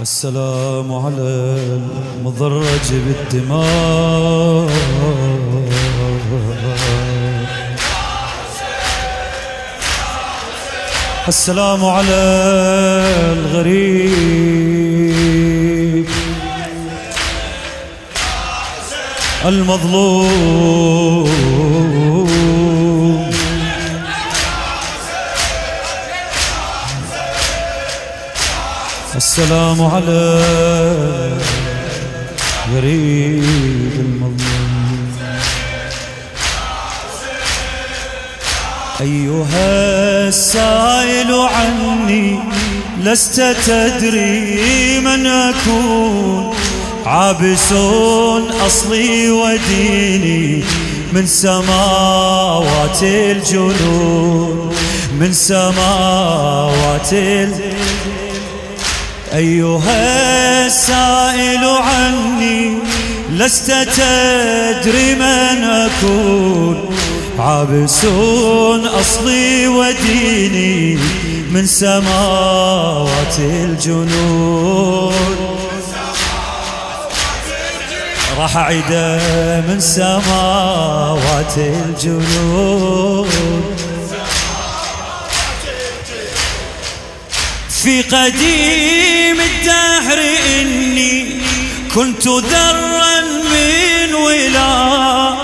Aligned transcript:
السلام 0.00 0.92
على 0.94 1.58
المضرج 2.18 2.92
بالدماء 2.92 4.68
السلام 11.28 11.84
على 11.84 12.14
الغريب. 13.32 14.48
المظلوم. 19.44 21.28
السلام 29.38 29.82
على 29.82 30.42
غريب 32.74 33.92
المظلوم. 33.98 35.08
أيها 39.00 40.28
السائل 40.28 41.32
عني 41.32 42.38
لست 43.02 43.40
تدري 43.66 45.00
من 45.00 45.26
أكون. 45.26 46.54
عابس 47.06 47.72
أصلي 48.66 49.30
وديني 49.30 50.64
من 51.12 51.26
سماوات 51.26 53.02
الجنون. 53.02 54.74
من 55.20 55.32
سماوات 55.32 57.12
الجنون 57.12 58.17
أيها 59.34 60.66
السائل 60.66 61.64
عني 61.64 62.78
لست 63.30 63.70
تدري 63.70 65.14
من 65.14 65.64
أكون. 65.64 66.96
عابس 67.38 68.04
أصلي 69.00 69.68
وديني 69.68 70.98
من 71.50 71.66
سماوات 71.66 73.38
الجنون. 73.38 75.14
راح 78.38 78.56
أعيده 78.56 79.20
من 79.68 79.80
سماوات 79.80 81.54
الجنون. 81.56 83.28
في 87.82 88.02
قديم 88.02 89.17
الدهر 89.58 90.18
إني 90.60 91.40
كنت 91.94 92.28
ذرا 92.28 93.20
من 93.20 94.14
ولا. 94.14 95.34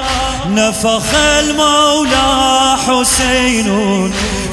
نفخ 0.48 1.14
المولى 1.14 2.76
حسين 2.86 4.12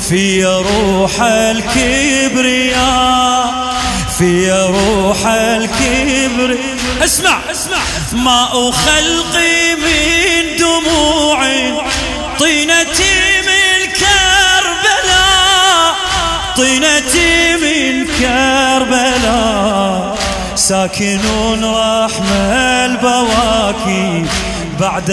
في 0.09 0.45
روح 0.45 1.21
الكبرياء. 1.21 2.71
في 4.17 4.51
روح 4.51 5.25
الكبر. 5.25 6.57
اسمع 7.03 7.39
اسمع. 7.51 7.77
ماء 8.13 8.71
خلقي 8.71 9.75
من 9.75 10.57
دموع. 10.59 11.45
طينتي 12.39 13.41
من 13.41 13.91
كربلاء. 13.99 15.95
طينتي 16.57 17.55
من 17.55 18.07
كربلاء. 18.19 19.20
ساكنون 20.61 21.65
رحم 21.65 22.33
البواكي 22.85 24.25
بعد 24.79 25.11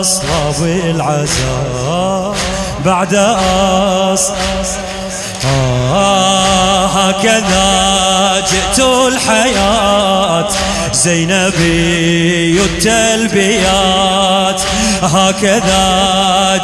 أصلاب 0.00 0.54
العزاء 0.62 2.34
بعد 2.84 3.14
أصلاب 4.14 4.66
آه 5.44 6.86
هكذا 6.86 8.40
جئت 8.40 8.78
الحياة. 8.78 10.48
زينبي 10.96 12.60
التلبيات 12.64 14.60
هكذا 15.02 15.86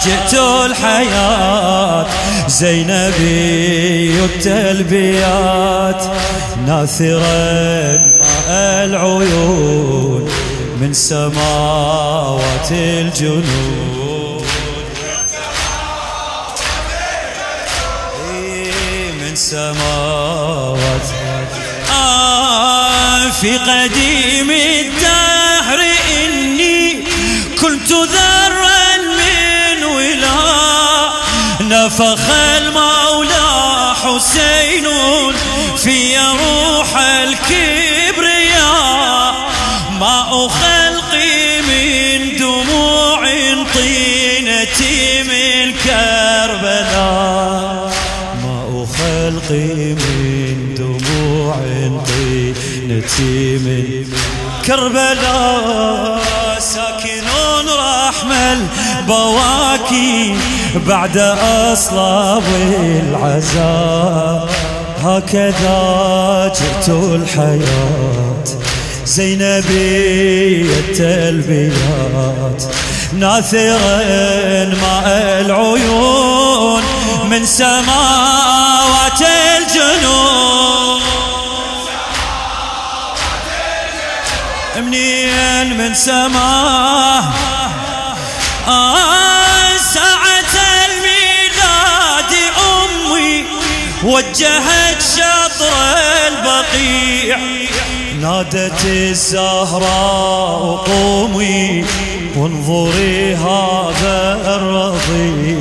جئت 0.05 0.35
الحياة. 0.67 2.07
زينبي 2.49 4.25
التلبيات 4.25 6.03
ناثرا 6.67 7.93
ماء 8.23 8.85
العيون 8.85 10.29
من 10.81 10.93
سماوات 10.93 12.71
الجنود 12.71 14.45
من 19.21 19.37
سماوات 19.37 20.42
في 23.43 23.59
قديم 23.59 24.51
الدهر 24.51 25.81
إني 26.25 27.05
كنت 27.61 27.93
ذرا 27.93 28.97
من 28.97 29.85
ولا 29.85 31.13
نفخ 31.61 32.31
المولى 32.57 33.95
حسين 34.05 34.87
في 35.77 36.19
روح 36.19 36.97
الكبرياء. 36.97 38.55
ماء 40.01 40.49
خلقي 40.49 40.72
من 53.59 54.07
كربلاء 54.67 56.23
ساكنون 56.59 57.67
رحم 57.79 58.33
البواكي 58.33 60.35
بعد 60.87 61.17
أصلاب 61.73 62.43
العزاء. 63.09 64.49
هكذا 65.05 66.53
جئت 66.57 66.89
الحياة. 66.89 68.45
زينبي 69.07 70.63
التلبيات. 70.63 72.63
ناثرا 73.13 73.97
ماء 74.83 75.41
العيون 75.41 76.83
من 77.31 77.47
سماوات 77.47 79.23
سماه 85.95 87.25
آه 88.69 89.77
ساعة 89.77 90.55
الميلاد 90.87 92.33
أمي 92.59 93.45
وجهت 94.05 95.03
شطر 95.17 95.73
البقيع. 96.29 97.39
نادت 98.21 98.85
الزهراء 98.85 100.61
قومي 100.87 101.85
وانظري 102.37 103.35
هذا 103.35 104.41
الرضيع. 104.45 105.59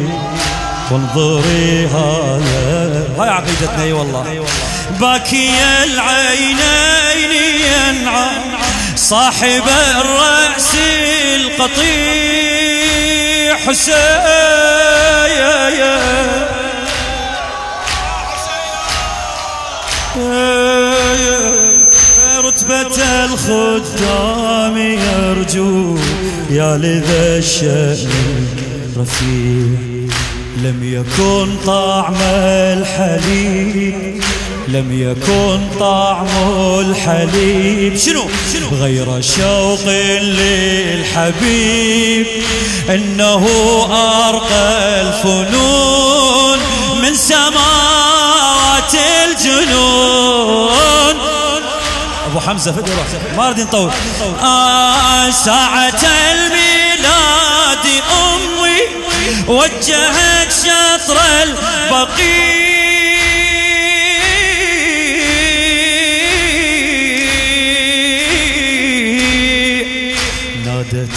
وانظري 0.92 1.88
هذا 1.88 3.08
هاي 3.20 3.30
عقيدتنا 3.30 3.84
إي 3.84 3.94
والله. 3.94 4.46
باكي 5.00 5.50
العينين 5.84 7.32
ينعم. 7.62 8.51
صاحب 9.02 9.64
الرأس 10.02 10.76
القطيع 11.36 12.78
حسين. 13.58 14.02
رتبة 22.46 22.98
الخدام 23.26 24.78
يرجو 24.78 25.98
يا 26.50 26.78
لذا 26.78 27.38
الشأن 27.38 28.48
رفيع. 28.98 30.12
لم 30.58 30.80
يكن 30.84 31.58
طعم 31.66 32.16
الحليب 32.78 34.24
لم 34.74 35.02
يكن 35.02 35.80
طعم 35.80 36.28
الحليب 36.80 37.98
شنو؟ 37.98 38.30
غير 38.72 39.22
شوق 39.22 39.88
للحبيب. 41.20 42.28
إنه 42.90 43.48
أرقى 44.30 45.02
الفنون 45.02 46.60
من 47.02 47.16
سماوات 47.16 48.96
الجنون. 49.26 50.72
حمزة 52.48 52.72
فدي 52.72 52.92
ما 53.38 53.50
ردي 53.50 53.64
نطول 53.64 53.92
آه 54.44 55.30
ساعة 55.30 56.02
الميلاد 56.32 57.86
أمي 58.12 58.80
وجهت 59.48 60.52
شطر 60.52 61.18
البقيع. 61.44 62.71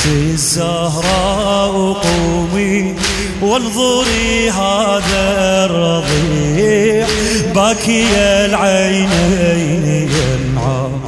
نادت 0.04 0.32
الزهراء 0.32 1.92
قومي 1.92 2.94
وانظري 3.42 4.50
هذا 4.50 5.64
الرضيع 5.64 7.06
باكي 7.54 8.16
العينين 8.44 10.08
ينعم 10.10 11.00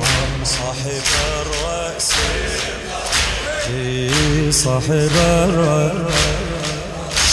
صاحب 0.44 1.04
الرأس. 1.42 2.12
صاحب 4.50 5.10
الرأس. 5.44 6.16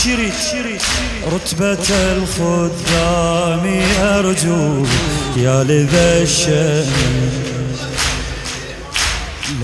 شريت 0.04 0.82
رتبة 1.34 1.88
الخدام 2.18 3.66
أرجو 4.02 4.86
يا 5.38 5.64
الشمس 6.24 7.43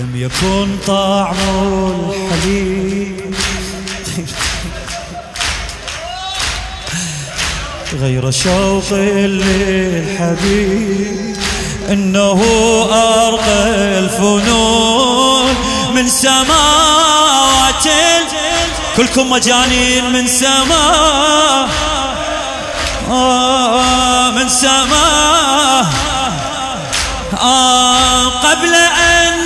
لم 0.00 0.12
يكن 0.16 0.76
طعم 0.86 1.36
الحليب. 2.10 3.34
غير 7.92 8.30
شوق 8.30 8.92
للحبيب. 9.40 10.56
إنه 11.90 12.40
أرقى 12.92 13.68
الفنون 13.98 15.54
من 15.94 16.08
سماوات 16.08 17.84
كلكم 18.96 19.30
مجانين 19.30 20.12
من 20.12 20.26
سماء. 20.26 21.68
من 24.36 24.48
سماء. 24.48 25.86
آه 27.40 28.24
قبل 28.28 28.74
أن 28.74 29.39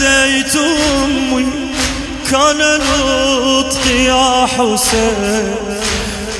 ناديت 0.00 0.56
أمي 0.56 1.46
كان 2.30 2.78
نطقي 2.80 4.04
يا 4.04 4.46
حسين 4.46 5.54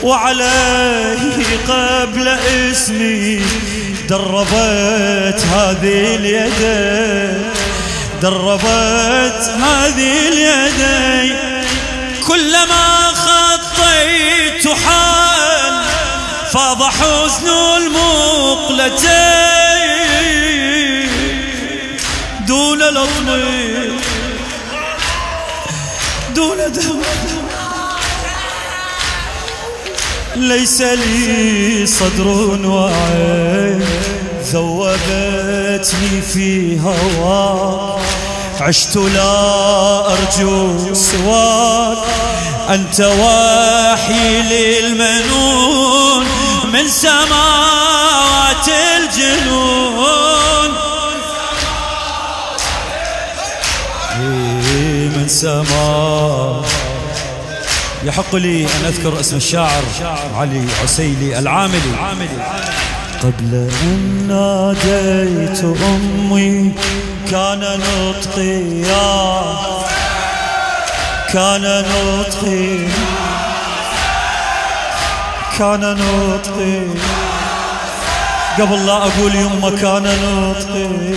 وعليه 0.02 1.58
قبل 1.68 2.28
اسمي 2.28 3.42
دربت 4.08 5.40
هذه 5.54 6.14
اليدين 6.14 7.50
دربت 8.22 9.50
هذه 9.62 10.28
اليدين. 10.28 11.36
كلما 12.28 13.12
خطيت 13.14 14.68
حال 14.68 15.82
فاض 16.52 16.82
حزن 16.82 17.48
المقلتين. 17.76 19.57
دون 22.48 22.78
لطم 22.78 23.28
دون 26.34 26.72
دم. 26.72 27.02
ليس 30.36 30.80
لي 30.80 31.86
صدر 31.86 32.28
وعين 32.66 33.84
ذوبتني 34.52 36.22
في 36.32 36.80
هواك 36.80 38.00
عشت 38.60 38.96
لا 38.96 40.12
أرجو 40.12 40.94
سواك 40.94 41.98
أنت 42.70 43.00
وحي 43.00 44.42
للمنون 44.42 46.26
من 46.72 46.88
سماوات 46.88 48.68
الجنون. 48.68 50.87
من 55.28 55.34
سماء 55.34 56.64
يحق 58.04 58.34
لي 58.34 58.64
أن 58.64 58.84
أذكر 58.86 59.20
اسم 59.20 59.36
الشاعر 59.36 59.82
علي 60.36 60.64
عسيلي 60.82 61.38
العاملي. 61.38 61.92
قبل 63.22 63.68
أن 63.82 64.26
ناديت 64.28 65.64
أمي 65.64 66.72
كان 67.30 67.60
نطقي 67.60 68.80
يا 68.80 69.42
كان 71.32 71.84
نطقي 71.84 72.78
كان 75.58 75.80
نطقي. 75.80 76.80
قبل 78.58 78.86
لا 78.86 78.96
أقول 78.96 79.34
يمه 79.34 79.70
كان 79.70 80.02
نطقي. 80.02 81.14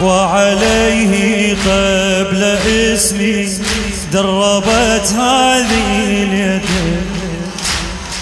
وعليه 0.00 1.54
قبل 1.54 2.42
اسمي 2.42 3.58
دربت 4.12 5.06
هذه 5.18 5.88
اليد. 6.22 6.62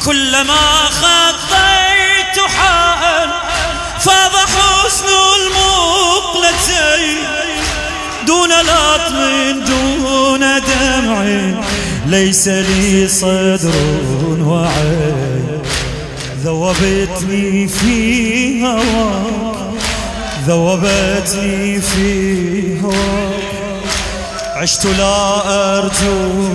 كلما 0.04 0.66
خطيت 0.90 2.36
حال 2.56 3.30
فاض 4.00 4.32
حسن 4.36 5.06
المقلتين. 5.40 7.18
دون 8.26 8.48
لطم 8.48 9.60
دون 9.66 10.40
دمع 10.40 11.24
ليس 12.06 12.48
لي 12.48 13.08
صدر 13.08 13.72
وعين. 14.40 15.62
ذوبتني 16.44 17.68
في 17.68 18.62
هواك. 18.62 19.79
ذوبتني 20.46 21.80
في 21.80 22.80
هواك 22.80 23.40
عشت 24.56 24.86
لا 24.86 25.42
أرجو. 25.78 26.48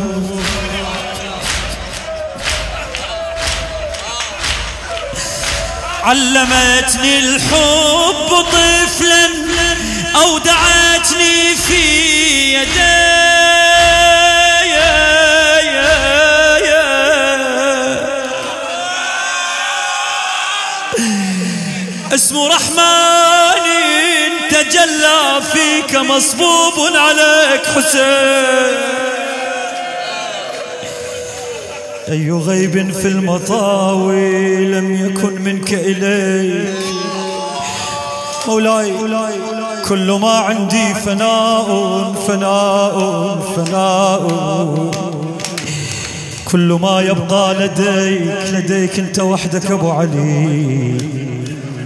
علمتني 6.04 7.20
الحب 7.20 8.46
مصبوب 26.16 26.96
عليك 26.96 27.66
حسين. 27.66 28.76
أي 32.10 32.32
غيب 32.32 32.92
في 32.92 33.08
المطاوي 33.08 34.66
لم 34.66 35.06
يكن 35.06 35.42
منك 35.42 35.74
إليك. 35.74 36.76
مولاي 38.48 38.94
كل 39.90 40.12
ما 40.12 40.32
عندي 40.32 40.94
فناء 40.94 42.14
فناء 42.28 42.98
فناء. 43.56 44.92
كل 46.46 46.78
ما 46.82 47.02
يبقى 47.02 47.54
لديك 47.54 48.38
لديك 48.54 49.00
أنت 49.00 49.20
وحدك 49.20 49.72
أبو 49.72 49.92
علي. 49.92 50.98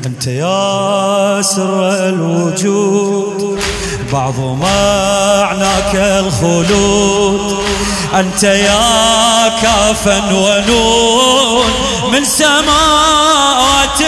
أنت 0.06 0.28
يا 0.28 1.42
سر 1.42 2.10
الوجود. 2.10 3.60
بعض 4.14 4.40
معناك 4.40 5.96
الخلود. 5.96 7.64
أنت 8.14 8.44
يا 8.44 9.50
كافا 9.62 10.18
ونون 10.34 11.74
من 12.12 12.26
سماوات 12.26 14.02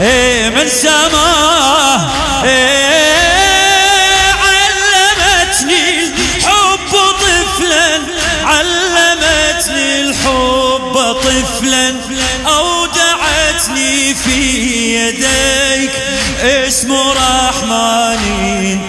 إيه 0.00 0.48
من 0.48 0.68
سماء. 0.68 2.00
إيه 2.44 4.32
علمتني 4.32 6.04
الحب 6.04 6.92
طفلا 7.20 8.00
علمتني 8.44 10.00
الحب 10.00 11.16
طفلا. 11.22 11.94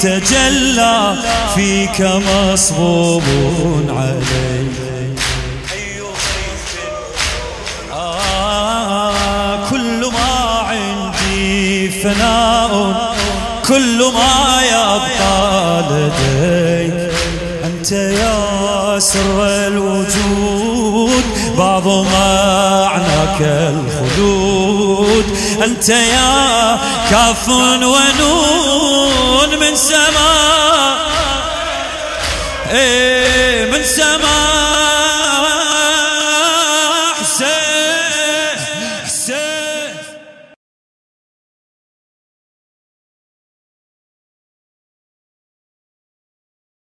تجلى 0.05 1.15
فيك 1.55 2.01
مصبوب 2.01 3.23
عليك 3.89 4.75
آه 7.93 9.69
كل 9.69 10.11
ما 10.13 10.59
عندي 10.59 11.89
فناء 11.89 12.71
كل 13.67 14.11
ما 14.13 14.61
يبقى 14.63 15.81
لديك 15.91 17.11
أنت 17.65 17.91
يا 17.91 18.99
سر 18.99 19.47
الوجود 19.67 21.23
بعض 21.57 21.87
معناك 21.87 23.41
الخلود. 23.41 25.25
أنت 25.63 25.89
يا 25.89 26.77
كاف 27.09 27.49
ونون 27.49 28.54
من 29.69 29.75
سماء 29.75 30.97
إيه 32.71 33.65
من 33.65 33.83
حسين 33.83 34.74